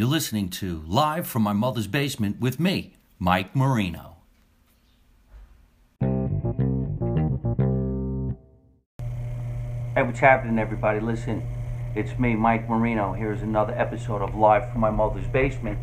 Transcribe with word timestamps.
You're 0.00 0.08
listening 0.08 0.48
to 0.52 0.82
Live 0.86 1.26
from 1.26 1.42
My 1.42 1.52
Mother's 1.52 1.86
Basement 1.86 2.40
with 2.40 2.58
me, 2.58 2.96
Mike 3.18 3.54
Marino. 3.54 4.16
Hey, 9.94 10.02
what's 10.02 10.20
happening, 10.20 10.58
everybody? 10.58 11.00
Listen, 11.00 11.46
it's 11.94 12.18
me, 12.18 12.34
Mike 12.34 12.66
Marino. 12.66 13.12
Here's 13.12 13.42
another 13.42 13.74
episode 13.74 14.22
of 14.22 14.34
Live 14.34 14.72
from 14.72 14.80
My 14.80 14.88
Mother's 14.88 15.26
Basement. 15.26 15.78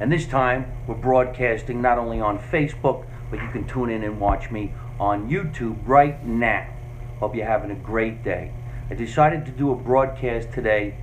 And 0.00 0.10
this 0.10 0.26
time, 0.26 0.66
we're 0.88 0.96
broadcasting 0.96 1.80
not 1.80 1.96
only 1.96 2.20
on 2.20 2.40
Facebook, 2.40 3.06
but 3.30 3.40
you 3.40 3.48
can 3.50 3.68
tune 3.68 3.90
in 3.90 4.02
and 4.02 4.18
watch 4.18 4.50
me 4.50 4.74
on 4.98 5.30
YouTube 5.30 5.78
right 5.86 6.26
now. 6.26 6.66
Hope 7.20 7.36
you're 7.36 7.46
having 7.46 7.70
a 7.70 7.76
great 7.76 8.24
day. 8.24 8.52
I 8.90 8.94
decided 8.94 9.46
to 9.46 9.52
do 9.52 9.70
a 9.70 9.76
broadcast 9.76 10.52
today. 10.52 10.96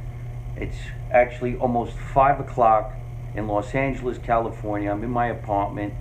It's 0.57 0.75
actually 1.11 1.55
almost 1.57 1.93
5 1.93 2.39
o'clock 2.39 2.93
in 3.35 3.47
Los 3.47 3.73
Angeles, 3.73 4.17
California. 4.17 4.91
I'm 4.91 5.03
in 5.03 5.09
my 5.09 5.27
apartment, 5.27 5.93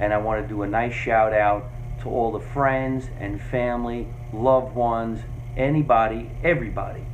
and 0.00 0.12
I 0.12 0.18
want 0.18 0.42
to 0.42 0.48
do 0.48 0.62
a 0.62 0.66
nice 0.66 0.94
shout 0.94 1.32
out 1.32 1.66
to 2.02 2.08
all 2.08 2.32
the 2.32 2.40
friends 2.40 3.08
and 3.18 3.40
family, 3.40 4.08
loved 4.32 4.74
ones, 4.74 5.20
anybody, 5.56 6.30
everybody 6.42 7.04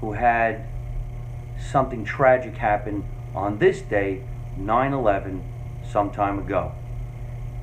who 0.00 0.12
had 0.12 0.64
something 1.58 2.04
tragic 2.04 2.56
happen 2.56 3.04
on 3.34 3.58
this 3.58 3.80
day, 3.80 4.22
9 4.56 4.92
11, 4.92 5.44
some 5.90 6.10
time 6.10 6.38
ago. 6.38 6.72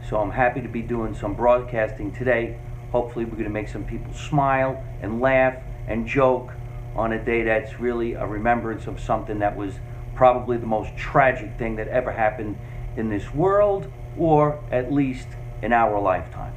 So 0.09 0.17
I'm 0.17 0.31
happy 0.31 0.61
to 0.61 0.67
be 0.67 0.81
doing 0.81 1.15
some 1.15 1.33
broadcasting 1.33 2.11
today. 2.11 2.57
Hopefully, 2.91 3.25
we're 3.25 3.31
going 3.31 3.45
to 3.45 3.49
make 3.49 3.67
some 3.67 3.83
people 3.83 4.13
smile 4.13 4.83
and 5.01 5.19
laugh 5.19 5.55
and 5.87 6.07
joke 6.07 6.51
on 6.95 7.11
a 7.11 7.23
day 7.23 7.43
that's 7.43 7.79
really 7.79 8.13
a 8.13 8.25
remembrance 8.25 8.87
of 8.87 8.99
something 8.99 9.39
that 9.39 9.55
was 9.55 9.75
probably 10.15 10.57
the 10.57 10.65
most 10.65 10.95
tragic 10.95 11.57
thing 11.57 11.75
that 11.75 11.87
ever 11.89 12.11
happened 12.11 12.57
in 12.95 13.09
this 13.09 13.33
world, 13.33 13.91
or 14.17 14.63
at 14.71 14.91
least 14.91 15.27
in 15.61 15.73
our 15.73 15.99
lifetime. 15.99 16.53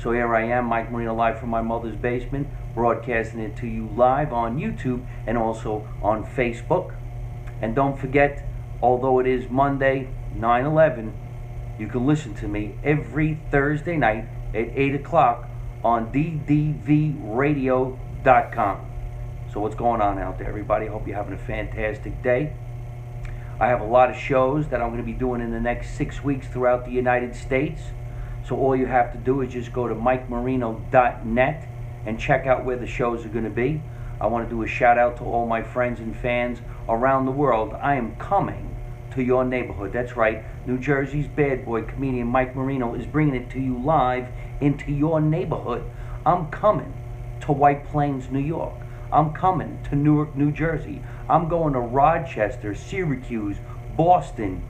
So 0.00 0.12
here 0.12 0.32
I 0.34 0.44
am, 0.44 0.66
Mike 0.66 0.92
Marino, 0.92 1.14
live 1.14 1.40
from 1.40 1.48
my 1.48 1.62
mother's 1.62 1.96
basement, 1.96 2.46
broadcasting 2.74 3.40
it 3.40 3.56
to 3.56 3.66
you 3.66 3.88
live 3.96 4.32
on 4.32 4.58
YouTube 4.58 5.04
and 5.26 5.36
also 5.36 5.88
on 6.02 6.24
Facebook. 6.24 6.94
And 7.60 7.74
don't 7.74 7.98
forget, 7.98 8.46
although 8.80 9.18
it 9.18 9.26
is 9.26 9.50
Monday, 9.50 10.08
9 10.34 10.64
11, 10.64 11.12
you 11.78 11.88
can 11.88 12.06
listen 12.06 12.34
to 12.34 12.46
me 12.46 12.76
every 12.84 13.40
Thursday 13.50 13.96
night 13.96 14.28
at 14.54 14.68
8 14.74 14.94
o'clock 14.94 15.48
on 15.82 16.12
ddvradio.com. 16.12 18.87
So, 19.58 19.62
what's 19.62 19.74
going 19.74 20.00
on 20.00 20.20
out 20.20 20.38
there, 20.38 20.46
everybody? 20.46 20.86
Hope 20.86 21.08
you're 21.08 21.16
having 21.16 21.32
a 21.32 21.36
fantastic 21.36 22.22
day. 22.22 22.52
I 23.58 23.66
have 23.66 23.80
a 23.80 23.84
lot 23.84 24.08
of 24.08 24.14
shows 24.14 24.68
that 24.68 24.80
I'm 24.80 24.90
going 24.90 25.00
to 25.00 25.04
be 25.04 25.18
doing 25.18 25.40
in 25.40 25.50
the 25.50 25.58
next 25.58 25.96
six 25.96 26.22
weeks 26.22 26.46
throughout 26.46 26.84
the 26.84 26.92
United 26.92 27.34
States. 27.34 27.82
So 28.46 28.56
all 28.56 28.76
you 28.76 28.86
have 28.86 29.10
to 29.10 29.18
do 29.18 29.40
is 29.40 29.52
just 29.52 29.72
go 29.72 29.88
to 29.88 29.96
mikemarino.net 29.96 31.68
and 32.06 32.20
check 32.20 32.46
out 32.46 32.64
where 32.64 32.76
the 32.76 32.86
shows 32.86 33.26
are 33.26 33.30
going 33.30 33.46
to 33.46 33.50
be. 33.50 33.82
I 34.20 34.28
want 34.28 34.48
to 34.48 34.54
do 34.54 34.62
a 34.62 34.68
shout 34.68 34.96
out 34.96 35.16
to 35.16 35.24
all 35.24 35.44
my 35.44 35.64
friends 35.64 35.98
and 35.98 36.16
fans 36.16 36.60
around 36.88 37.26
the 37.26 37.32
world. 37.32 37.74
I 37.82 37.96
am 37.96 38.14
coming 38.14 38.76
to 39.16 39.24
your 39.24 39.44
neighborhood. 39.44 39.92
That's 39.92 40.16
right. 40.16 40.44
New 40.68 40.78
Jersey's 40.78 41.26
bad 41.26 41.64
boy 41.64 41.82
comedian 41.82 42.28
Mike 42.28 42.54
Marino 42.54 42.94
is 42.94 43.06
bringing 43.06 43.34
it 43.34 43.50
to 43.50 43.58
you 43.58 43.76
live 43.76 44.28
into 44.60 44.92
your 44.92 45.20
neighborhood. 45.20 45.82
I'm 46.24 46.48
coming 46.52 46.94
to 47.40 47.50
White 47.50 47.88
Plains, 47.88 48.30
New 48.30 48.38
York. 48.38 48.74
I'm 49.12 49.32
coming 49.32 49.78
to 49.88 49.96
Newark, 49.96 50.36
New 50.36 50.52
Jersey. 50.52 51.02
I'm 51.28 51.48
going 51.48 51.72
to 51.72 51.80
Rochester, 51.80 52.74
Syracuse, 52.74 53.56
Boston, 53.96 54.62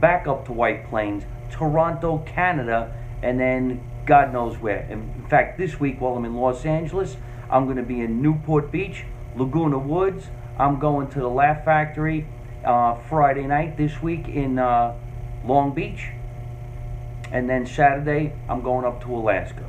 back 0.00 0.26
up 0.26 0.46
to 0.46 0.52
White 0.52 0.88
Plains, 0.88 1.24
Toronto, 1.50 2.18
Canada, 2.26 2.94
and 3.22 3.38
then 3.38 3.82
God 4.06 4.32
knows 4.32 4.58
where. 4.58 4.80
In 4.90 5.26
fact, 5.28 5.58
this 5.58 5.78
week 5.78 6.00
while 6.00 6.16
I'm 6.16 6.24
in 6.24 6.34
Los 6.34 6.64
Angeles, 6.64 7.16
I'm 7.50 7.64
going 7.64 7.76
to 7.76 7.82
be 7.82 8.00
in 8.00 8.20
Newport 8.20 8.70
Beach, 8.70 9.04
Laguna 9.36 9.78
Woods. 9.78 10.26
I'm 10.58 10.78
going 10.78 11.08
to 11.08 11.20
the 11.20 11.28
Laugh 11.28 11.64
Factory 11.64 12.26
uh, 12.64 12.96
Friday 13.08 13.46
night 13.46 13.76
this 13.76 14.02
week 14.02 14.28
in 14.28 14.58
uh, 14.58 14.96
Long 15.44 15.72
Beach. 15.72 16.08
And 17.30 17.48
then 17.48 17.66
Saturday, 17.66 18.32
I'm 18.48 18.62
going 18.62 18.84
up 18.84 19.02
to 19.04 19.14
Alaska 19.14 19.64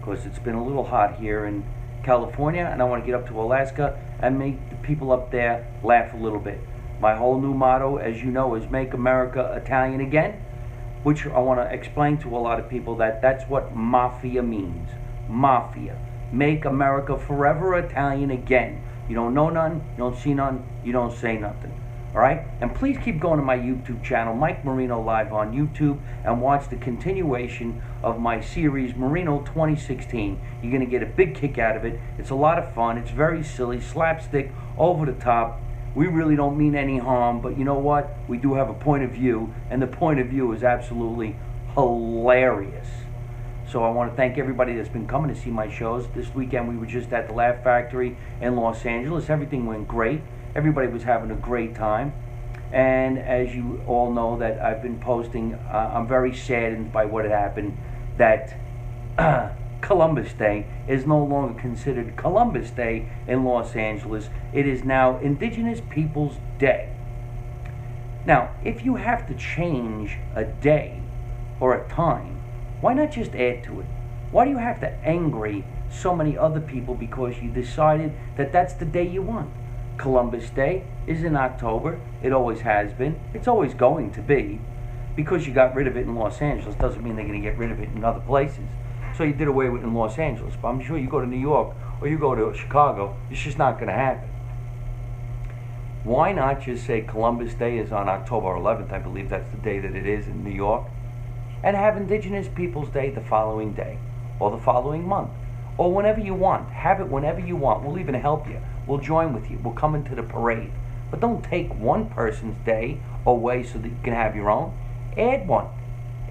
because 0.00 0.26
it's 0.26 0.38
been 0.38 0.54
a 0.54 0.64
little 0.64 0.84
hot 0.84 1.16
here 1.16 1.46
in 1.46 1.64
California, 2.02 2.68
and 2.70 2.80
I 2.80 2.84
want 2.84 3.02
to 3.02 3.06
get 3.06 3.14
up 3.14 3.26
to 3.28 3.40
Alaska 3.40 3.98
and 4.20 4.38
make 4.38 4.70
the 4.70 4.76
people 4.76 5.12
up 5.12 5.30
there 5.30 5.66
laugh 5.82 6.14
a 6.14 6.16
little 6.16 6.40
bit. 6.40 6.60
My 7.00 7.14
whole 7.14 7.40
new 7.40 7.54
motto, 7.54 7.96
as 7.96 8.22
you 8.22 8.30
know, 8.30 8.54
is 8.54 8.68
Make 8.70 8.94
America 8.94 9.52
Italian 9.56 10.00
Again 10.00 10.42
which 11.02 11.26
I 11.26 11.38
want 11.38 11.60
to 11.60 11.74
explain 11.74 12.18
to 12.18 12.36
a 12.36 12.38
lot 12.38 12.58
of 12.58 12.68
people 12.68 12.96
that 12.96 13.22
that's 13.22 13.44
what 13.48 13.74
mafia 13.74 14.42
means. 14.42 14.90
Mafia. 15.28 15.96
Make 16.32 16.64
America 16.64 17.16
forever 17.18 17.78
Italian 17.78 18.30
again. 18.30 18.82
You 19.08 19.14
don't 19.14 19.32
know 19.32 19.48
none, 19.48 19.84
you 19.92 19.98
don't 19.98 20.16
see 20.16 20.34
none, 20.34 20.66
you 20.84 20.92
don't 20.92 21.12
say 21.12 21.38
nothing. 21.38 21.77
All 22.14 22.20
right? 22.20 22.42
And 22.60 22.74
please 22.74 22.96
keep 23.04 23.20
going 23.20 23.38
to 23.38 23.44
my 23.44 23.56
YouTube 23.56 24.02
channel, 24.02 24.34
Mike 24.34 24.64
Marino 24.64 25.00
Live 25.00 25.32
on 25.32 25.52
YouTube, 25.52 26.00
and 26.24 26.40
watch 26.40 26.68
the 26.68 26.76
continuation 26.76 27.82
of 28.02 28.18
my 28.18 28.40
series, 28.40 28.94
Marino 28.94 29.40
2016. 29.40 30.40
You're 30.62 30.72
going 30.72 30.84
to 30.84 30.90
get 30.90 31.02
a 31.02 31.06
big 31.06 31.34
kick 31.34 31.58
out 31.58 31.76
of 31.76 31.84
it. 31.84 32.00
It's 32.18 32.30
a 32.30 32.34
lot 32.34 32.58
of 32.58 32.74
fun. 32.74 32.98
It's 32.98 33.10
very 33.10 33.42
silly, 33.42 33.80
slapstick, 33.80 34.52
over 34.78 35.06
the 35.06 35.12
top 35.12 35.60
we 35.94 36.06
really 36.06 36.36
don't 36.36 36.56
mean 36.56 36.76
any 36.76 36.98
harm, 36.98 37.40
but 37.40 37.58
you 37.58 37.64
know 37.64 37.78
what? 37.78 38.16
We 38.28 38.38
do 38.38 38.54
have 38.54 38.68
a 38.68 38.74
point 38.74 39.02
of 39.02 39.10
view, 39.10 39.52
and 39.68 39.80
the 39.80 39.86
point 39.86 40.20
of 40.20 40.28
view 40.28 40.52
is 40.52 40.62
absolutely 40.62 41.34
hilarious. 41.74 42.86
So 43.68 43.82
I 43.82 43.90
want 43.90 44.12
to 44.12 44.16
thank 44.16 44.38
everybody 44.38 44.76
that's 44.76 44.88
been 44.88 45.06
coming 45.06 45.34
to 45.34 45.40
see 45.40 45.50
my 45.50 45.68
shows. 45.68 46.06
This 46.14 46.32
weekend 46.34 46.68
we 46.68 46.76
were 46.76 46.86
just 46.86 47.12
at 47.12 47.26
the 47.26 47.34
Laugh 47.34 47.64
Factory 47.64 48.16
in 48.40 48.56
Los 48.56 48.86
Angeles. 48.86 49.28
Everything 49.28 49.66
went 49.66 49.88
great. 49.88 50.20
Everybody 50.58 50.88
was 50.88 51.04
having 51.04 51.30
a 51.30 51.36
great 51.36 51.76
time. 51.76 52.12
And 52.72 53.16
as 53.16 53.54
you 53.54 53.80
all 53.86 54.12
know 54.12 54.36
that 54.38 54.60
I've 54.60 54.82
been 54.82 54.98
posting, 54.98 55.54
uh, 55.54 55.92
I'm 55.94 56.08
very 56.08 56.34
saddened 56.34 56.92
by 56.92 57.04
what 57.04 57.24
had 57.24 57.30
happened 57.30 57.78
that 58.16 58.56
Columbus 59.80 60.32
Day 60.32 60.66
is 60.88 61.06
no 61.06 61.22
longer 61.22 61.60
considered 61.60 62.16
Columbus 62.16 62.70
Day 62.70 63.08
in 63.28 63.44
Los 63.44 63.76
Angeles. 63.76 64.30
It 64.52 64.66
is 64.66 64.82
now 64.82 65.18
Indigenous 65.18 65.80
Peoples 65.90 66.38
Day. 66.58 66.92
Now, 68.26 68.50
if 68.64 68.84
you 68.84 68.96
have 68.96 69.28
to 69.28 69.34
change 69.34 70.18
a 70.34 70.42
day 70.42 71.00
or 71.60 71.76
a 71.76 71.88
time, 71.88 72.42
why 72.80 72.94
not 72.94 73.12
just 73.12 73.32
add 73.36 73.62
to 73.62 73.78
it? 73.78 73.86
Why 74.32 74.44
do 74.44 74.50
you 74.50 74.58
have 74.58 74.80
to 74.80 74.90
angry 75.04 75.64
so 75.88 76.16
many 76.16 76.36
other 76.36 76.60
people 76.60 76.96
because 76.96 77.40
you 77.40 77.48
decided 77.48 78.12
that 78.36 78.50
that's 78.50 78.74
the 78.74 78.84
day 78.84 79.06
you 79.06 79.22
want? 79.22 79.52
Columbus 79.98 80.48
Day 80.50 80.84
is 81.06 81.24
in 81.24 81.36
October. 81.36 82.00
It 82.22 82.32
always 82.32 82.60
has 82.60 82.92
been. 82.92 83.18
It's 83.34 83.48
always 83.48 83.74
going 83.74 84.12
to 84.12 84.22
be. 84.22 84.60
Because 85.16 85.46
you 85.46 85.52
got 85.52 85.74
rid 85.74 85.88
of 85.88 85.96
it 85.96 86.02
in 86.02 86.14
Los 86.14 86.40
Angeles 86.40 86.76
doesn't 86.76 87.02
mean 87.02 87.16
they're 87.16 87.26
going 87.26 87.42
to 87.42 87.46
get 87.46 87.58
rid 87.58 87.72
of 87.72 87.80
it 87.80 87.88
in 87.88 88.04
other 88.04 88.20
places. 88.20 88.68
So 89.16 89.24
you 89.24 89.32
did 89.32 89.48
away 89.48 89.68
with 89.68 89.82
it 89.82 89.84
in 89.84 89.94
Los 89.94 90.16
Angeles. 90.16 90.54
But 90.60 90.68
I'm 90.68 90.80
sure 90.80 90.96
you 90.96 91.08
go 91.08 91.20
to 91.20 91.26
New 91.26 91.36
York 91.36 91.74
or 92.00 92.06
you 92.06 92.16
go 92.16 92.36
to 92.36 92.56
Chicago, 92.56 93.16
it's 93.28 93.40
just 93.40 93.58
not 93.58 93.74
going 93.74 93.88
to 93.88 93.92
happen. 93.92 94.28
Why 96.04 96.32
not 96.32 96.62
just 96.62 96.86
say 96.86 97.00
Columbus 97.00 97.54
Day 97.54 97.78
is 97.78 97.90
on 97.90 98.08
October 98.08 98.48
11th? 98.48 98.92
I 98.92 98.98
believe 99.00 99.28
that's 99.28 99.50
the 99.50 99.58
day 99.58 99.80
that 99.80 99.96
it 99.96 100.06
is 100.06 100.28
in 100.28 100.44
New 100.44 100.54
York. 100.54 100.86
And 101.64 101.76
have 101.76 101.96
Indigenous 101.96 102.46
Peoples 102.46 102.88
Day 102.90 103.10
the 103.10 103.20
following 103.20 103.72
day 103.72 103.98
or 104.38 104.52
the 104.52 104.62
following 104.62 105.06
month 105.08 105.30
or 105.76 105.92
whenever 105.92 106.20
you 106.20 106.34
want. 106.34 106.70
Have 106.70 107.00
it 107.00 107.08
whenever 107.08 107.40
you 107.40 107.56
want. 107.56 107.82
We'll 107.82 107.98
even 107.98 108.14
help 108.14 108.46
you. 108.46 108.60
We'll 108.88 108.98
join 108.98 109.34
with 109.34 109.50
you. 109.50 109.58
We'll 109.62 109.74
come 109.74 109.94
into 109.94 110.14
the 110.14 110.22
parade. 110.22 110.72
But 111.10 111.20
don't 111.20 111.44
take 111.44 111.72
one 111.74 112.08
person's 112.08 112.56
day 112.64 113.00
away 113.26 113.62
so 113.62 113.78
that 113.78 113.88
you 113.88 113.96
can 114.02 114.14
have 114.14 114.34
your 114.34 114.50
own. 114.50 114.76
Add 115.16 115.46
one. 115.46 115.66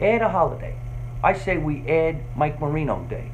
Add 0.02 0.24
a 0.24 0.30
holiday. 0.30 0.76
I 1.24 1.34
say 1.34 1.58
we 1.58 1.88
add 1.88 2.24
Mike 2.36 2.60
Marino 2.60 3.06
Day. 3.10 3.32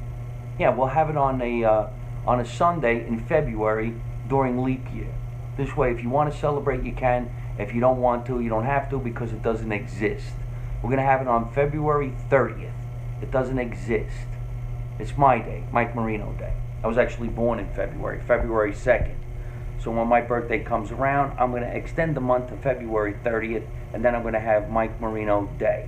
Yeah, 0.60 0.70
we'll 0.70 0.88
have 0.88 1.10
it 1.10 1.18
on 1.18 1.42
a 1.42 1.64
uh, 1.64 1.88
on 2.26 2.40
a 2.40 2.46
Sunday 2.46 3.06
in 3.08 3.20
February 3.26 3.96
during 4.28 4.64
leap 4.64 4.86
year. 4.94 5.14
This 5.58 5.76
way, 5.76 5.92
if 5.92 6.02
you 6.02 6.10
want 6.10 6.32
to 6.32 6.38
celebrate, 6.38 6.84
you 6.84 6.94
can. 6.94 7.32
If 7.58 7.74
you 7.74 7.80
don't 7.82 8.02
want 8.02 8.26
to, 8.28 8.40
you 8.40 8.50
don't 8.50 8.66
have 8.66 8.90
to 8.90 9.00
because 9.00 9.32
it 9.32 9.42
doesn't 9.42 9.72
exist. 9.72 10.34
We're 10.82 10.96
to 10.96 11.02
have 11.02 11.22
it 11.22 11.28
on 11.28 11.54
February 11.54 12.14
30th. 12.30 12.74
It 13.22 13.32
doesn't 13.32 13.60
exist. 13.60 14.28
It's 15.00 15.18
my 15.18 15.40
day, 15.40 15.64
Mike 15.72 15.96
Marino 15.96 16.34
Day. 16.34 16.54
I 16.84 16.88
was 16.88 16.98
actually 16.98 17.30
born 17.30 17.60
in 17.60 17.74
February, 17.74 18.22
February 18.28 18.74
2nd. 18.74 19.16
So 19.84 19.92
when 19.92 20.08
my 20.08 20.22
birthday 20.22 20.64
comes 20.64 20.92
around, 20.92 21.38
I'm 21.38 21.52
going 21.52 21.64
to 21.64 21.76
extend 21.76 22.16
the 22.16 22.22
month 22.22 22.50
to 22.50 22.58
February 22.58 23.16
30th, 23.24 23.68
and 23.94 24.04
then 24.04 24.16
I'm 24.16 24.22
going 24.22 24.34
to 24.34 24.40
have 24.40 24.70
Mike 24.70 25.02
Marino 25.02 25.50
Day 25.60 25.88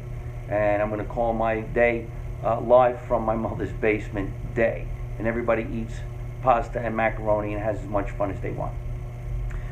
and 0.49 0.81
I'm 0.81 0.89
going 0.89 1.01
to 1.01 1.11
call 1.11 1.33
my 1.33 1.61
day 1.61 2.07
uh, 2.43 2.59
live 2.61 3.01
from 3.01 3.23
my 3.23 3.35
mother's 3.35 3.71
basement 3.71 4.31
day. 4.53 4.87
And 5.17 5.27
everybody 5.27 5.67
eats 5.71 5.95
pasta 6.41 6.79
and 6.79 6.95
macaroni 6.95 7.53
and 7.53 7.63
has 7.63 7.79
as 7.79 7.87
much 7.87 8.11
fun 8.11 8.31
as 8.31 8.39
they 8.41 8.51
want. 8.51 8.73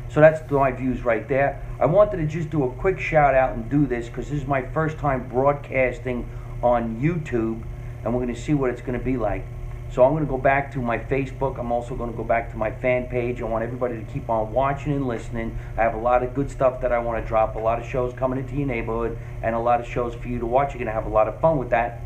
So 0.10 0.20
that's 0.20 0.50
my 0.52 0.72
views 0.72 1.04
right 1.04 1.28
there. 1.28 1.62
I 1.80 1.86
wanted 1.86 2.18
to 2.18 2.28
just 2.28 2.50
do 2.50 2.64
a 2.64 2.72
quick 2.72 3.00
shout 3.00 3.36
out 3.36 3.56
and 3.56 3.70
do 3.70 3.86
this 3.86 4.08
because 4.08 4.30
this 4.30 4.42
is 4.42 4.48
my 4.48 4.62
first 4.62 4.98
time 4.98 5.28
broadcasting 5.28 6.30
on 6.62 7.02
YouTube, 7.02 7.62
and 8.04 8.14
we're 8.14 8.24
going 8.24 8.34
to 8.34 8.40
see 8.40 8.54
what 8.54 8.70
it's 8.70 8.82
going 8.82 8.98
to 8.98 9.04
be 9.04 9.18
like. 9.18 9.46
So 9.94 10.04
I'm 10.04 10.14
going 10.14 10.26
to 10.26 10.30
go 10.30 10.40
back 10.40 10.72
to 10.72 10.82
my 10.82 10.98
Facebook. 10.98 11.60
I'm 11.60 11.72
also 11.72 11.94
going 11.94 12.10
to 12.10 12.18
go 12.18 12.24
back 12.24 12.50
to 12.50 12.58
my 12.58 12.72
fan 12.72 13.06
page. 13.06 13.44
I 13.44 13.46
want 13.46 13.64
everybody 13.64 14.04
to 14.04 14.12
keep 14.12 14.28
on 14.28 14.52
watching 14.52 14.94
and 14.94 15.08
listening. 15.08 15.56
I 15.78 15.84
have 15.84 15.94
a 15.94 16.00
lot 16.00 16.24
of 16.24 16.34
good 16.34 16.50
stuff 16.50 16.82
that 16.82 16.92
I 16.92 16.98
want 16.98 17.24
to 17.24 17.28
drop, 17.28 17.56
a 17.56 17.60
lot 17.60 17.80
of 17.80 17.86
shows 17.86 18.12
coming 18.16 18.40
into 18.40 18.56
your 18.56 18.66
neighborhood, 18.66 19.20
and 19.44 19.54
a 19.54 19.60
lot 19.60 19.80
of 19.80 19.86
shows 19.86 20.16
for 20.16 20.30
you 20.30 20.40
to 20.40 20.48
watch. 20.48 20.70
You're 20.70 20.80
going 20.80 20.88
to 20.88 20.94
have 20.94 21.06
a 21.06 21.14
lot 21.14 21.28
of 21.28 21.40
fun 21.40 21.60
with 21.60 21.70
that. 21.70 22.02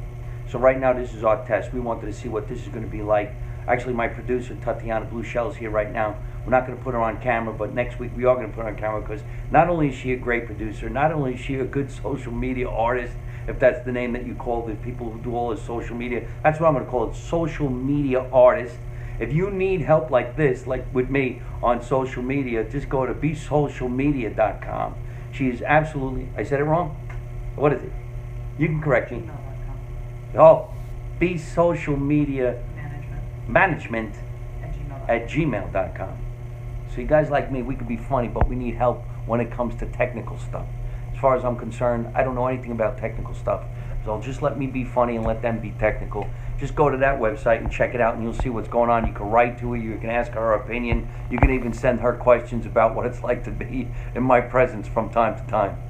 So 0.49 0.59
right 0.59 0.77
now, 0.77 0.91
this 0.91 1.13
is 1.13 1.23
our 1.23 1.45
test. 1.47 1.71
We 1.71 1.79
wanted 1.79 2.07
to 2.07 2.13
see 2.13 2.27
what 2.27 2.49
this 2.49 2.61
is 2.61 2.67
going 2.67 2.83
to 2.83 2.91
be 2.91 3.01
like. 3.01 3.33
Actually, 3.69 3.93
my 3.93 4.09
producer, 4.09 4.55
Tatiana 4.55 5.05
Blue 5.05 5.23
Shell, 5.23 5.51
is 5.51 5.55
here 5.55 5.69
right 5.69 5.91
now. 5.91 6.17
We're 6.43 6.51
not 6.51 6.67
going 6.67 6.77
to 6.77 6.83
put 6.83 6.93
her 6.93 6.99
on 6.99 7.21
camera, 7.21 7.53
but 7.53 7.73
next 7.73 7.99
week 7.99 8.11
we 8.17 8.25
are 8.25 8.35
going 8.35 8.49
to 8.49 8.53
put 8.53 8.63
her 8.63 8.69
on 8.69 8.75
camera 8.75 8.99
because 8.99 9.21
not 9.49 9.69
only 9.69 9.89
is 9.89 9.95
she 9.95 10.11
a 10.11 10.17
great 10.17 10.45
producer, 10.45 10.89
not 10.89 11.13
only 11.13 11.35
is 11.35 11.39
she 11.39 11.55
a 11.55 11.65
good 11.65 11.89
social 12.03 12.33
media 12.33 12.67
artist, 12.69 13.13
if 13.47 13.59
that's 13.59 13.83
the 13.85 13.91
name 13.91 14.11
that 14.13 14.25
you 14.25 14.35
call 14.35 14.65
the 14.65 14.75
people 14.75 15.09
who 15.09 15.19
do 15.21 15.35
all 15.35 15.49
this 15.49 15.63
social 15.63 15.95
media, 15.95 16.27
that's 16.43 16.59
what 16.59 16.67
I'm 16.67 16.73
going 16.73 16.85
to 16.85 16.91
call 16.91 17.09
it, 17.09 17.15
social 17.15 17.69
media 17.69 18.29
artist. 18.31 18.75
If 19.19 19.33
you 19.33 19.49
need 19.49 19.81
help 19.81 20.11
like 20.11 20.35
this, 20.35 20.67
like 20.67 20.85
with 20.93 21.09
me 21.09 21.41
on 21.63 21.81
social 21.81 22.21
media, 22.21 22.63
just 22.63 22.89
go 22.89 23.05
to 23.05 23.13
besocialmedia.com. 23.13 24.95
She 25.31 25.47
is 25.47 25.61
absolutely, 25.61 26.29
I 26.35 26.43
said 26.43 26.59
it 26.59 26.65
wrong? 26.65 26.95
What 27.55 27.73
is 27.73 27.81
it? 27.81 27.91
You 28.59 28.67
can 28.67 28.81
correct 28.81 29.11
me. 29.11 29.29
Oh, 30.37 30.69
be 31.19 31.37
social 31.37 31.97
media 31.97 32.61
Management 33.47 34.13
management 34.13 34.15
at 35.09 35.27
gmail. 35.27 35.73
at 35.73 35.73
gmail.com. 35.73 36.17
So 36.93 37.01
you 37.01 37.07
guys 37.07 37.29
like 37.29 37.51
me, 37.51 37.61
we 37.63 37.75
could 37.75 37.87
be 37.87 37.97
funny, 37.97 38.27
but 38.27 38.47
we 38.47 38.55
need 38.55 38.75
help 38.75 39.03
when 39.25 39.39
it 39.39 39.51
comes 39.51 39.75
to 39.79 39.85
technical 39.87 40.37
stuff. 40.37 40.65
As 41.17 41.21
far 41.21 41.35
as 41.35 41.43
I'm 41.43 41.57
concerned, 41.57 42.11
I 42.13 42.23
don't 42.23 42.35
know 42.35 42.45
anything 42.45 42.71
about 42.71 42.99
technical 42.99 43.33
stuff. 43.33 43.63
So 44.05 44.21
just 44.21 44.43
let 44.43 44.59
me 44.59 44.67
be 44.67 44.83
funny 44.83 45.15
and 45.15 45.25
let 45.25 45.41
them 45.41 45.59
be 45.59 45.71
technical. 45.79 46.29
Just 46.59 46.75
go 46.75 46.91
to 46.91 46.97
that 46.97 47.19
website 47.19 47.57
and 47.57 47.71
check 47.71 47.95
it 47.95 48.01
out 48.01 48.13
and 48.13 48.23
you'll 48.23 48.35
see 48.35 48.49
what's 48.49 48.67
going 48.67 48.91
on. 48.91 49.07
You 49.07 49.13
can 49.13 49.25
write 49.31 49.57
to 49.61 49.71
her, 49.71 49.77
you 49.77 49.97
can 49.97 50.11
ask 50.11 50.33
her 50.33 50.53
opinion, 50.53 51.09
you 51.31 51.39
can 51.39 51.49
even 51.49 51.73
send 51.73 52.01
her 52.01 52.13
questions 52.13 52.67
about 52.67 52.93
what 52.93 53.07
it's 53.07 53.23
like 53.23 53.43
to 53.45 53.51
be 53.51 53.87
in 54.13 54.21
my 54.21 54.39
presence 54.39 54.87
from 54.87 55.09
time 55.09 55.35
to 55.43 55.49
time. 55.49 55.81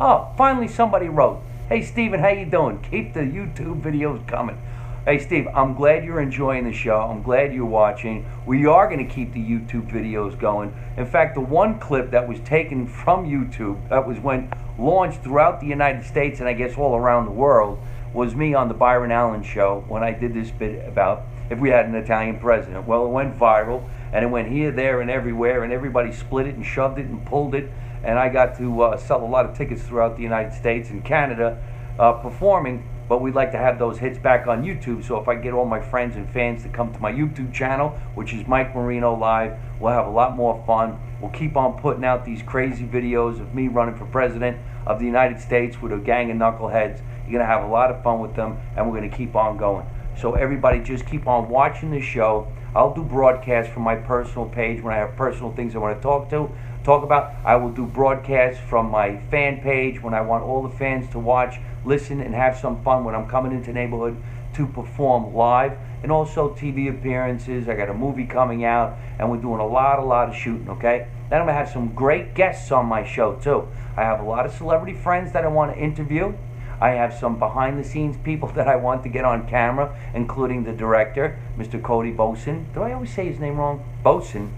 Oh, 0.00 0.32
finally 0.38 0.68
somebody 0.68 1.10
wrote. 1.10 1.42
Hey 1.68 1.82
Steven, 1.82 2.20
how 2.20 2.28
you 2.28 2.46
doing? 2.46 2.80
Keep 2.90 3.12
the 3.12 3.20
YouTube 3.20 3.82
videos 3.82 4.26
coming. 4.26 4.58
Hey 5.06 5.20
Steve, 5.20 5.46
I'm 5.54 5.74
glad 5.74 6.02
you're 6.02 6.20
enjoying 6.20 6.64
the 6.64 6.72
show. 6.72 7.00
I'm 7.00 7.22
glad 7.22 7.54
you're 7.54 7.64
watching. 7.64 8.26
We 8.44 8.66
are 8.66 8.88
going 8.88 9.06
to 9.06 9.14
keep 9.14 9.32
the 9.32 9.38
YouTube 9.38 9.88
videos 9.88 10.36
going. 10.36 10.74
In 10.96 11.06
fact, 11.06 11.36
the 11.36 11.40
one 11.40 11.78
clip 11.78 12.10
that 12.10 12.26
was 12.26 12.40
taken 12.40 12.88
from 12.88 13.24
YouTube 13.24 13.88
that 13.88 14.04
was 14.04 14.18
when 14.18 14.50
launched 14.76 15.22
throughout 15.22 15.60
the 15.60 15.66
United 15.68 16.04
States 16.04 16.40
and 16.40 16.48
I 16.48 16.54
guess 16.54 16.76
all 16.76 16.96
around 16.96 17.26
the 17.26 17.30
world 17.30 17.78
was 18.12 18.34
me 18.34 18.52
on 18.54 18.66
the 18.66 18.74
Byron 18.74 19.12
Allen 19.12 19.44
show 19.44 19.84
when 19.86 20.02
I 20.02 20.10
did 20.10 20.34
this 20.34 20.50
bit 20.50 20.84
about 20.88 21.22
if 21.50 21.60
we 21.60 21.68
had 21.68 21.86
an 21.86 21.94
Italian 21.94 22.40
president. 22.40 22.84
Well, 22.84 23.06
it 23.06 23.10
went 23.10 23.38
viral 23.38 23.88
and 24.12 24.24
it 24.24 24.28
went 24.28 24.50
here, 24.50 24.72
there, 24.72 25.02
and 25.02 25.08
everywhere, 25.08 25.62
and 25.62 25.72
everybody 25.72 26.10
split 26.10 26.48
it 26.48 26.56
and 26.56 26.66
shoved 26.66 26.98
it 26.98 27.06
and 27.06 27.24
pulled 27.24 27.54
it. 27.54 27.70
And 28.02 28.18
I 28.18 28.28
got 28.28 28.58
to 28.58 28.82
uh, 28.82 28.96
sell 28.96 29.24
a 29.24 29.24
lot 29.24 29.46
of 29.46 29.56
tickets 29.56 29.82
throughout 29.84 30.16
the 30.16 30.24
United 30.24 30.52
States 30.52 30.90
and 30.90 31.04
Canada 31.04 31.62
uh, 31.96 32.14
performing. 32.14 32.82
But 33.08 33.20
we'd 33.20 33.34
like 33.34 33.52
to 33.52 33.58
have 33.58 33.78
those 33.78 33.98
hits 33.98 34.18
back 34.18 34.46
on 34.46 34.64
YouTube. 34.64 35.04
So 35.04 35.18
if 35.18 35.28
I 35.28 35.36
get 35.36 35.52
all 35.52 35.64
my 35.64 35.80
friends 35.80 36.16
and 36.16 36.28
fans 36.30 36.62
to 36.64 36.68
come 36.68 36.92
to 36.92 37.00
my 37.00 37.12
YouTube 37.12 37.52
channel, 37.52 37.90
which 38.14 38.32
is 38.32 38.46
Mike 38.46 38.74
Marino 38.74 39.14
Live, 39.14 39.56
we'll 39.80 39.92
have 39.92 40.06
a 40.06 40.10
lot 40.10 40.34
more 40.36 40.62
fun. 40.66 40.98
We'll 41.20 41.30
keep 41.30 41.56
on 41.56 41.78
putting 41.80 42.04
out 42.04 42.24
these 42.24 42.42
crazy 42.42 42.84
videos 42.84 43.40
of 43.40 43.54
me 43.54 43.68
running 43.68 43.94
for 43.94 44.06
president 44.06 44.58
of 44.86 44.98
the 44.98 45.04
United 45.04 45.40
States 45.40 45.80
with 45.80 45.92
a 45.92 45.98
gang 45.98 46.30
of 46.30 46.36
knuckleheads. 46.36 47.00
You're 47.22 47.32
going 47.32 47.40
to 47.40 47.46
have 47.46 47.64
a 47.64 47.68
lot 47.68 47.90
of 47.90 48.02
fun 48.02 48.20
with 48.20 48.34
them, 48.34 48.58
and 48.76 48.86
we're 48.86 48.98
going 48.98 49.10
to 49.10 49.16
keep 49.16 49.34
on 49.34 49.56
going. 49.56 49.86
So 50.20 50.34
everybody 50.34 50.80
just 50.80 51.06
keep 51.06 51.26
on 51.26 51.48
watching 51.48 51.90
the 51.90 52.00
show. 52.00 52.48
I'll 52.74 52.94
do 52.94 53.02
broadcasts 53.02 53.72
from 53.72 53.82
my 53.82 53.96
personal 53.96 54.46
page 54.48 54.82
when 54.82 54.94
I 54.94 54.98
have 54.98 55.16
personal 55.16 55.52
things 55.52 55.74
I 55.74 55.78
want 55.78 55.96
to 55.96 56.02
talk 56.02 56.28
to, 56.30 56.50
talk 56.86 57.02
about. 57.02 57.34
I 57.44 57.56
will 57.56 57.70
do 57.70 57.84
broadcasts 57.84 58.62
from 58.68 58.90
my 58.90 59.18
fan 59.30 59.60
page 59.60 60.00
when 60.00 60.14
I 60.14 60.20
want 60.20 60.44
all 60.44 60.62
the 60.62 60.74
fans 60.74 61.10
to 61.10 61.18
watch, 61.18 61.56
listen, 61.84 62.20
and 62.20 62.34
have 62.34 62.56
some 62.56 62.82
fun 62.82 63.04
when 63.04 63.14
I'm 63.14 63.28
coming 63.28 63.52
into 63.52 63.72
neighborhood 63.72 64.16
to 64.54 64.66
perform 64.66 65.34
live 65.34 65.76
and 66.02 66.12
also 66.12 66.54
TV 66.54 66.88
appearances. 66.88 67.68
I 67.68 67.74
got 67.74 67.90
a 67.90 67.94
movie 67.94 68.24
coming 68.24 68.64
out 68.64 68.96
and 69.18 69.30
we're 69.30 69.36
doing 69.38 69.60
a 69.60 69.66
lot, 69.66 69.98
a 69.98 70.04
lot 70.04 70.28
of 70.28 70.36
shooting, 70.36 70.70
okay? 70.70 71.08
Then 71.28 71.40
I'm 71.40 71.46
gonna 71.46 71.58
have 71.58 71.68
some 71.68 71.92
great 71.92 72.34
guests 72.34 72.70
on 72.70 72.86
my 72.86 73.04
show 73.04 73.34
too. 73.34 73.66
I 73.96 74.02
have 74.02 74.20
a 74.20 74.24
lot 74.24 74.46
of 74.46 74.52
celebrity 74.52 74.96
friends 74.96 75.32
that 75.32 75.44
I 75.44 75.48
want 75.48 75.74
to 75.74 75.78
interview. 75.78 76.32
I 76.80 76.90
have 76.90 77.14
some 77.14 77.38
behind 77.38 77.78
the 77.82 77.84
scenes 77.84 78.16
people 78.22 78.48
that 78.54 78.68
I 78.68 78.76
want 78.76 79.02
to 79.02 79.08
get 79.08 79.24
on 79.24 79.48
camera, 79.48 79.98
including 80.14 80.64
the 80.64 80.72
director, 80.72 81.38
Mr. 81.58 81.82
Cody 81.82 82.12
Boson. 82.12 82.66
Do 82.72 82.82
I 82.82 82.92
always 82.92 83.12
say 83.12 83.26
his 83.26 83.40
name 83.40 83.56
wrong? 83.56 83.84
Boson. 84.04 84.52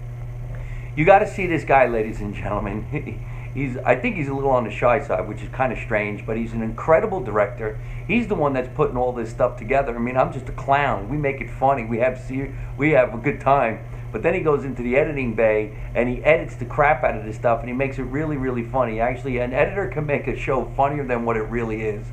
You 0.95 1.05
got 1.05 1.19
to 1.19 1.27
see 1.27 1.45
this 1.45 1.63
guy, 1.63 1.87
ladies 1.87 2.19
and 2.19 2.33
gentlemen. 2.33 3.23
He's, 3.53 3.77
I 3.77 3.95
think 3.95 4.15
he's 4.15 4.27
a 4.27 4.33
little 4.33 4.51
on 4.51 4.63
the 4.63 4.69
shy 4.69 5.01
side, 5.05 5.27
which 5.27 5.41
is 5.41 5.49
kind 5.49 5.73
of 5.73 5.79
strange, 5.79 6.23
but 6.23 6.37
he's 6.37 6.53
an 6.53 6.61
incredible 6.61 7.19
director. 7.19 7.79
He's 8.07 8.27
the 8.27 8.35
one 8.35 8.53
that's 8.53 8.69
putting 8.75 8.95
all 8.95 9.11
this 9.11 9.31
stuff 9.31 9.57
together. 9.57 9.95
I 9.95 9.99
mean, 9.99 10.17
I'm 10.17 10.31
just 10.31 10.47
a 10.49 10.51
clown. 10.51 11.09
We 11.09 11.17
make 11.17 11.41
it 11.41 11.49
funny. 11.49 11.83
We 11.83 11.97
have 11.97 12.19
ser- 12.19 12.55
we 12.77 12.91
have 12.91 13.11
a 13.15 13.17
good 13.17 13.41
time. 13.41 13.79
But 14.11 14.21
then 14.21 14.35
he 14.35 14.41
goes 14.41 14.65
into 14.65 14.83
the 14.83 14.95
editing 14.95 15.35
bay 15.35 15.75
and 15.95 16.07
he 16.07 16.23
edits 16.23 16.55
the 16.55 16.65
crap 16.65 17.03
out 17.03 17.17
of 17.17 17.25
this 17.25 17.37
stuff 17.37 17.59
and 17.61 17.69
he 17.69 17.75
makes 17.75 17.97
it 17.97 18.03
really, 18.03 18.37
really 18.37 18.63
funny. 18.63 18.99
Actually, 18.99 19.39
an 19.39 19.51
editor 19.51 19.87
can 19.87 20.05
make 20.05 20.27
a 20.27 20.37
show 20.37 20.71
funnier 20.77 21.05
than 21.05 21.25
what 21.25 21.35
it 21.35 21.43
really 21.43 21.81
is. 21.81 22.05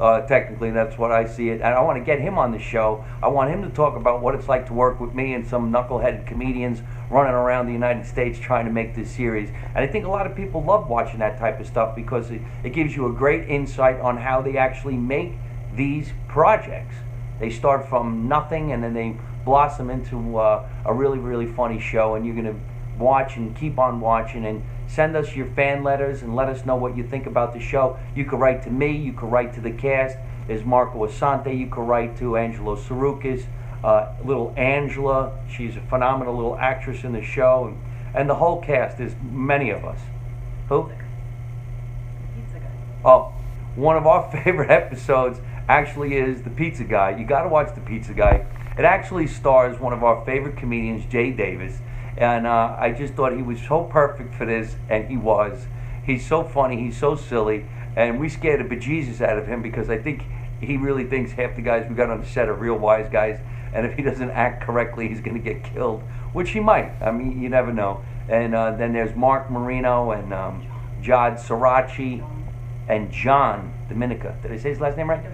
Uh, 0.00 0.22
technically, 0.22 0.70
that's 0.70 0.96
what 0.96 1.12
I 1.12 1.26
see 1.26 1.50
it. 1.50 1.60
And 1.60 1.74
I 1.74 1.80
want 1.82 1.98
to 1.98 2.04
get 2.04 2.20
him 2.20 2.38
on 2.38 2.52
the 2.52 2.58
show. 2.58 3.04
I 3.22 3.28
want 3.28 3.50
him 3.50 3.62
to 3.62 3.68
talk 3.68 3.96
about 3.96 4.22
what 4.22 4.34
it's 4.34 4.48
like 4.48 4.66
to 4.68 4.72
work 4.72 4.98
with 4.98 5.14
me 5.14 5.34
and 5.34 5.46
some 5.46 5.70
knuckleheaded 5.70 6.26
comedians 6.26 6.80
running 7.10 7.34
around 7.34 7.66
the 7.66 7.72
United 7.72 8.06
States 8.06 8.38
trying 8.38 8.64
to 8.64 8.72
make 8.72 8.94
this 8.94 9.10
series. 9.10 9.50
And 9.74 9.78
I 9.78 9.86
think 9.86 10.06
a 10.06 10.08
lot 10.08 10.26
of 10.26 10.34
people 10.34 10.64
love 10.64 10.88
watching 10.88 11.18
that 11.18 11.38
type 11.38 11.60
of 11.60 11.66
stuff 11.66 11.94
because 11.94 12.30
it, 12.30 12.40
it 12.64 12.70
gives 12.70 12.96
you 12.96 13.08
a 13.08 13.12
great 13.12 13.46
insight 13.50 14.00
on 14.00 14.16
how 14.16 14.40
they 14.40 14.56
actually 14.56 14.96
make 14.96 15.34
these 15.74 16.08
projects. 16.28 16.94
They 17.38 17.50
start 17.50 17.86
from 17.86 18.26
nothing 18.26 18.72
and 18.72 18.82
then 18.82 18.94
they 18.94 19.18
blossom 19.44 19.90
into 19.90 20.38
uh, 20.38 20.66
a 20.86 20.94
really, 20.94 21.18
really 21.18 21.46
funny 21.46 21.78
show. 21.78 22.14
And 22.14 22.24
you're 22.24 22.34
going 22.34 22.46
to 22.46 22.60
watch 22.98 23.36
and 23.36 23.54
keep 23.54 23.78
on 23.78 24.00
watching 24.00 24.46
and 24.46 24.62
send 24.90 25.16
us 25.16 25.36
your 25.36 25.46
fan 25.46 25.84
letters 25.84 26.22
and 26.22 26.34
let 26.34 26.48
us 26.48 26.66
know 26.66 26.74
what 26.74 26.96
you 26.96 27.04
think 27.04 27.26
about 27.26 27.52
the 27.52 27.60
show. 27.60 27.96
You 28.14 28.24
can 28.24 28.38
write 28.38 28.62
to 28.64 28.70
me, 28.70 28.96
you 28.96 29.12
can 29.12 29.30
write 29.30 29.54
to 29.54 29.60
the 29.60 29.70
cast. 29.70 30.16
There's 30.48 30.64
Marco 30.64 31.06
Asante, 31.06 31.56
you 31.56 31.68
can 31.68 31.86
write 31.86 32.16
to 32.18 32.36
Angelo 32.36 32.74
Sarukis, 32.76 33.46
uh, 33.84 34.12
little 34.24 34.52
Angela. 34.56 35.38
She's 35.48 35.76
a 35.76 35.80
phenomenal 35.82 36.34
little 36.34 36.56
actress 36.56 37.04
in 37.04 37.12
the 37.12 37.22
show. 37.22 37.66
And, 37.68 38.16
and 38.16 38.28
the 38.28 38.34
whole 38.34 38.60
cast, 38.60 38.98
is 38.98 39.14
many 39.22 39.70
of 39.70 39.84
us. 39.84 40.00
Who? 40.68 40.90
Pizza 42.34 42.58
guy. 42.58 42.70
Oh, 43.04 43.32
one 43.76 43.96
of 43.96 44.06
our 44.08 44.30
favorite 44.44 44.70
episodes 44.70 45.40
actually 45.68 46.16
is 46.16 46.42
The 46.42 46.50
Pizza 46.50 46.82
Guy. 46.82 47.16
You 47.16 47.24
got 47.24 47.42
to 47.42 47.48
watch 47.48 47.72
The 47.76 47.80
Pizza 47.80 48.12
Guy. 48.12 48.44
It 48.76 48.84
actually 48.84 49.28
stars 49.28 49.78
one 49.78 49.92
of 49.92 50.02
our 50.02 50.24
favorite 50.24 50.56
comedians, 50.56 51.04
Jay 51.06 51.30
Davis. 51.30 51.78
And 52.16 52.46
uh, 52.46 52.76
I 52.78 52.92
just 52.92 53.14
thought 53.14 53.34
he 53.34 53.42
was 53.42 53.60
so 53.60 53.84
perfect 53.84 54.34
for 54.34 54.46
this, 54.46 54.76
and 54.88 55.08
he 55.08 55.16
was. 55.16 55.66
He's 56.04 56.26
so 56.26 56.42
funny, 56.42 56.76
he's 56.76 56.96
so 56.96 57.14
silly, 57.14 57.66
and 57.96 58.18
we 58.18 58.28
scared 58.28 58.60
the 58.60 58.76
bejesus 58.76 59.20
out 59.20 59.38
of 59.38 59.46
him 59.46 59.62
because 59.62 59.88
I 59.90 59.98
think 59.98 60.24
he 60.60 60.76
really 60.76 61.04
thinks 61.04 61.32
half 61.32 61.56
the 61.56 61.62
guys 61.62 61.86
we 61.88 61.94
got 61.94 62.10
on 62.10 62.20
the 62.20 62.26
set 62.26 62.48
are 62.48 62.54
real 62.54 62.76
wise 62.76 63.08
guys, 63.10 63.40
and 63.72 63.86
if 63.86 63.94
he 63.94 64.02
doesn't 64.10 64.30
act 64.30 64.62
correctly, 64.62 65.08
he's 65.08 65.20
going 65.20 65.40
to 65.40 65.42
get 65.42 65.62
killed, 65.62 66.02
which 66.32 66.50
he 66.50 66.60
might. 66.60 66.92
I 67.00 67.10
mean, 67.10 67.40
you 67.40 67.48
never 67.48 67.72
know. 67.72 68.02
And 68.28 68.54
uh, 68.54 68.72
then 68.72 68.92
there's 68.92 69.14
Mark 69.16 69.50
Marino 69.50 70.12
and 70.12 70.32
um, 70.32 70.66
Jod 71.02 71.40
Sirachi 71.40 72.24
and 72.88 73.10
John 73.10 73.72
Domenico. 73.88 74.36
Did 74.42 74.52
I 74.52 74.58
say 74.58 74.70
his 74.70 74.80
last 74.80 74.96
name 74.96 75.10
right? 75.10 75.24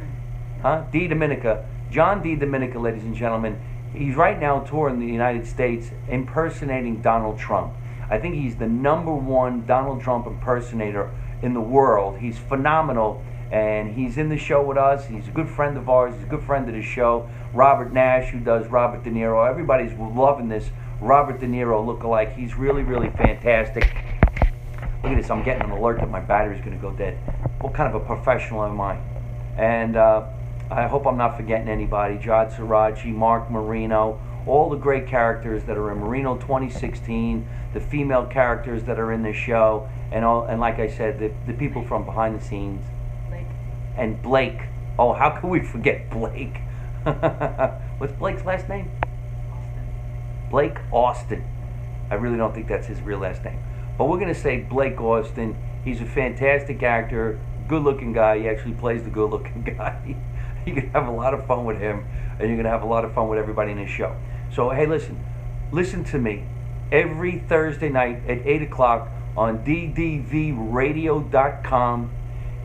Huh? 0.63 0.85
Di 0.91 1.09
Domenico. 1.09 1.65
John 1.91 2.23
Di 2.23 2.37
Domenico, 2.37 2.81
ladies 2.81 3.05
and 3.05 3.15
gentlemen. 3.15 3.61
He's 3.97 4.15
right 4.15 4.39
now 4.39 4.61
touring 4.61 5.01
the 5.01 5.07
United 5.07 5.47
States 5.47 5.91
impersonating 6.09 7.01
Donald 7.01 7.39
Trump. 7.39 7.73
I 8.11 8.19
think 8.19 8.35
he's 8.35 8.57
the 8.57 8.69
number 8.69 9.15
one 9.15 9.67
Donald 9.67 10.03
Trump 10.03 10.27
impersonator 10.27 11.11
in 11.43 11.55
the 11.55 11.61
world. 11.61 12.19
He's 12.19 12.39
phenomenal, 12.39 13.23
and 13.51 13.95
he's 13.95 14.19
in 14.19 14.29
the 14.29 14.37
show 14.37 14.63
with 14.63 14.77
us. 14.77 15.07
He's 15.07 15.27
a 15.29 15.31
good 15.31 15.49
friend 15.49 15.77
of 15.77 15.89
ours. 15.89 16.15
He's 16.15 16.25
a 16.25 16.29
good 16.29 16.43
friend 16.43 16.69
of 16.69 16.75
the 16.75 16.83
show. 16.83 17.29
Robert 17.55 17.93
Nash, 17.93 18.31
who 18.31 18.39
does 18.39 18.67
Robert 18.69 19.03
De 19.03 19.11
Niro. 19.11 19.49
Everybody's 19.49 19.93
loving 19.99 20.49
this 20.49 20.71
Robert 21.01 21.41
De 21.41 21.47
Niro 21.47 21.85
look-alike. 21.85 22.35
He's 22.37 22.55
really, 22.55 22.83
really 22.83 23.11
fantastic. 23.11 23.85
Look 25.03 25.13
at 25.13 25.17
this. 25.17 25.31
I'm 25.31 25.43
getting 25.43 25.63
an 25.63 25.71
alert 25.71 26.01
that 26.01 26.11
my 26.11 26.21
battery's 26.21 26.61
going 26.65 26.77
to 26.77 26.83
go 26.83 26.93
dead. 26.93 27.19
What 27.61 27.75
kind 27.75 27.95
of 27.95 28.01
a 28.01 28.05
professional 28.05 28.65
am 28.65 28.81
I? 28.81 28.99
And 29.57 29.97
uh, 29.97 30.29
I 30.71 30.89
hope 30.89 31.07
I'm 31.07 31.17
not 31.17 31.37
forgetting 31.37 31.69
anybody. 31.69 32.17
Jod 32.17 32.53
Sirachi, 32.53 33.15
Mark 33.15 33.51
Marino, 33.51 34.21
all 34.47 34.69
the 34.69 34.77
great 34.77 35.07
characters 35.07 35.65
that 35.65 35.77
are 35.77 35.93
in 35.93 35.99
Marino 35.99 36.37
2016, 36.37 37.47
the 37.73 37.81
female 37.81 38.27
characters 38.27 38.83
that 38.85 38.99
are 38.99 39.13
in 39.13 39.23
the 39.23 39.33
show, 39.33 39.89
and 40.11 40.25
all, 40.25 40.45
and 40.45 40.61
like 40.61 40.79
I 40.79 40.89
said, 40.89 41.19
the, 41.19 41.33
the 41.47 41.53
people 41.53 41.85
from 41.85 42.05
behind 42.05 42.41
the 42.41 42.45
scenes, 42.45 42.85
Like, 43.31 43.47
and 43.97 44.21
Blake. 44.23 44.61
Oh, 44.99 45.13
how 45.13 45.31
could 45.31 45.49
we 45.51 45.61
forget 45.61 46.11
Blake? 46.11 46.59
What's 47.99 48.13
Blake's 48.15 48.45
last 48.45 48.69
name? 48.69 48.91
Austin. 49.53 50.49
Blake 50.51 50.79
Austin. 50.91 51.45
I 52.11 52.15
really 52.15 52.37
don't 52.37 52.55
think 52.55 52.67
that's 52.67 52.87
his 52.87 53.01
real 53.01 53.19
last 53.19 53.45
name. 53.45 53.59
But 53.99 54.07
we're 54.07 54.19
going 54.19 54.33
to 54.33 54.41
say 54.41 54.59
Blake 54.59 55.01
Austin. 55.01 55.57
He's 55.85 56.01
a 56.01 56.07
fantastic 56.07 56.83
actor, 56.83 57.39
good 57.69 57.83
looking 57.83 58.13
guy. 58.13 58.41
He 58.41 58.49
actually 58.49 58.75
plays 58.75 59.05
the 59.05 59.11
good 59.11 59.31
looking 59.31 59.63
guy. 59.77 60.17
you 60.71 60.75
can 60.75 60.91
have 60.91 61.07
a 61.07 61.13
lot 61.13 61.33
of 61.33 61.47
fun 61.47 61.65
with 61.65 61.79
him, 61.79 62.05
and 62.39 62.49
you're 62.49 62.63
to 62.63 62.69
have 62.69 62.83
a 62.83 62.87
lot 62.87 63.05
of 63.05 63.15
fun 63.15 63.29
with 63.29 63.39
everybody 63.39 63.73
in 63.73 63.79
his 63.79 63.89
show. 63.91 64.17
So, 64.53 64.71
hey, 64.71 64.87
listen, 64.87 65.25
listen 65.73 66.05
to 66.05 66.19
me. 66.19 66.45
Every 66.93 67.39
Thursday 67.49 67.89
night 67.89 68.29
at 68.29 68.47
8 68.47 68.63
o'clock 68.63 69.09
on 69.37 69.65
ddvradio.com. 69.65 70.61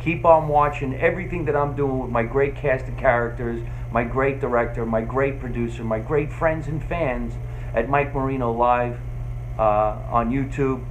Keep 0.01 0.25
on 0.25 0.48
watching 0.48 0.96
everything 0.96 1.46
that 1.46 1.55
I'm 1.55 1.75
doing 1.75 2.00
with 2.00 2.10
my 2.10 2.24
great 2.24 2.55
cast 2.55 2.88
of 2.88 2.98
characters, 2.98 3.62
my 3.91 4.03
great 4.03 4.39
director, 4.39 4.84
my 4.86 5.01
great 5.01 5.39
producer, 5.39 5.84
my 5.84 6.00
great 6.00 6.34
friends 6.34 6.67
and 6.67 6.84
fans 6.84 7.36
at 7.75 7.88
Mike 7.89 8.15
Marino 8.15 8.51
Live 8.51 9.00
uh, 9.60 10.00
on 10.10 10.31
YouTube, 10.31 10.84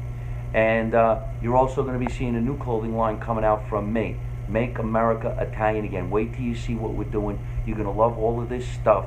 And 0.54 0.94
uh, 0.94 1.20
you're 1.40 1.56
also 1.56 1.82
going 1.82 1.98
to 1.98 2.04
be 2.04 2.12
seeing 2.12 2.36
a 2.36 2.40
new 2.40 2.58
clothing 2.58 2.96
line 2.96 3.18
coming 3.20 3.44
out 3.44 3.68
from 3.68 3.92
me. 3.92 4.18
Make 4.48 4.78
America 4.78 5.36
Italian 5.40 5.84
again. 5.84 6.10
Wait 6.10 6.34
till 6.34 6.42
you 6.42 6.54
see 6.54 6.74
what 6.74 6.92
we're 6.92 7.04
doing. 7.04 7.38
You're 7.66 7.76
going 7.76 7.88
to 7.88 7.98
love 7.98 8.18
all 8.18 8.40
of 8.40 8.48
this 8.48 8.66
stuff. 8.66 9.06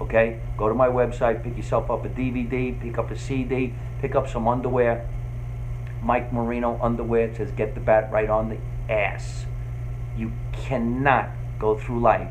Okay? 0.00 0.40
Go 0.56 0.68
to 0.68 0.74
my 0.74 0.88
website, 0.88 1.42
pick 1.42 1.56
yourself 1.56 1.90
up 1.90 2.04
a 2.04 2.08
DVD, 2.08 2.80
pick 2.80 2.98
up 2.98 3.10
a 3.10 3.18
CD, 3.18 3.74
pick 4.00 4.14
up 4.14 4.28
some 4.28 4.46
underwear. 4.46 5.08
Mike 6.02 6.32
Marino 6.32 6.78
underwear 6.82 7.34
says 7.34 7.50
get 7.52 7.74
the 7.74 7.80
bat 7.80 8.12
right 8.12 8.28
on 8.28 8.50
the 8.50 8.92
ass. 8.92 9.46
You 10.16 10.32
cannot 10.52 11.30
go 11.58 11.78
through 11.78 12.00
life 12.00 12.30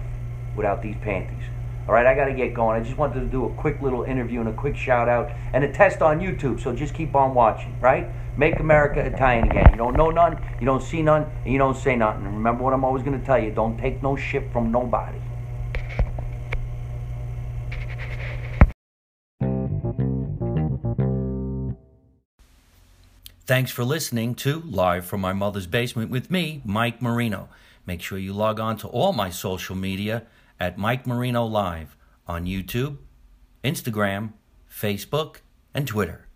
without 0.56 0.82
these 0.82 0.96
panties. 1.02 1.44
All 1.88 1.94
right, 1.94 2.06
I 2.06 2.16
got 2.16 2.26
to 2.26 2.34
get 2.34 2.54
going. 2.54 2.80
I 2.80 2.84
just 2.84 2.98
wanted 2.98 3.20
to 3.20 3.26
do 3.26 3.46
a 3.46 3.50
quick 3.56 3.82
little 3.82 4.04
interview 4.04 4.40
and 4.40 4.48
a 4.48 4.54
quick 4.54 4.78
shout 4.78 5.10
out 5.10 5.32
and 5.52 5.66
a 5.66 5.74
test 5.74 6.02
on 6.02 6.20
YouTube. 6.20 6.62
So 6.62 6.74
just 6.74 6.94
keep 6.94 7.14
on 7.14 7.34
watching, 7.34 7.78
right? 7.82 8.08
Make 8.36 8.60
America 8.60 9.00
Italian 9.00 9.50
again. 9.50 9.68
You 9.72 9.78
don't 9.78 9.96
know 9.96 10.10
none, 10.10 10.42
you 10.60 10.66
don't 10.66 10.82
see 10.82 11.02
none, 11.02 11.24
and 11.44 11.54
you 11.54 11.60
don't 11.60 11.78
say 11.78 11.96
nothing. 11.96 12.26
And 12.26 12.36
remember 12.36 12.64
what 12.64 12.74
I'm 12.74 12.84
always 12.84 13.04
going 13.04 13.20
to 13.20 13.26
tell 13.26 13.38
you 13.38 13.52
don't 13.52 13.78
take 13.78 14.02
no 14.02 14.16
shit 14.16 14.52
from 14.52 14.72
nobody. 14.72 15.20
Thanks 23.46 23.72
for 23.72 23.84
listening 23.84 24.36
to 24.36 24.62
Live 24.62 25.06
from 25.06 25.20
My 25.22 25.34
Mother's 25.34 25.68
Basement 25.68 26.10
with 26.10 26.32
me, 26.32 26.62
Mike 26.64 27.02
Marino. 27.02 27.50
Make 27.86 28.02
sure 28.02 28.18
you 28.18 28.32
log 28.34 28.60
on 28.60 28.78
to 28.78 28.88
all 28.88 29.12
my 29.12 29.30
social 29.30 29.76
media 29.76 30.24
at 30.60 30.78
Mike 30.78 31.06
Marino 31.06 31.46
Live 31.46 31.98
on 32.26 32.46
YouTube, 32.46 32.98
Instagram, 33.64 34.32
Facebook, 34.72 35.42
and 35.74 35.86
Twitter. 35.86 36.30